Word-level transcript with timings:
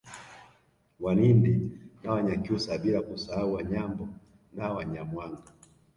Wanindi 1.03 1.53
na 2.03 2.11
Wanyakyusa 2.11 2.77
bila 2.77 3.01
kusahau 3.01 3.53
Wanyambo 3.53 4.07
na 4.55 4.65
Wanyamwanga 4.73 5.51